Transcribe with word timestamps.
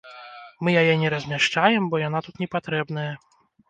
Мы 0.63 0.69
яе 0.81 0.95
не 1.03 1.13
размяшчаем, 1.15 1.83
бо 1.95 2.03
яна 2.09 2.25
тут 2.31 2.35
не 2.45 2.53
патрэбная. 2.59 3.11